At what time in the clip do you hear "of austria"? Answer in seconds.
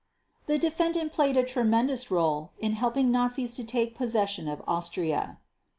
4.47-5.37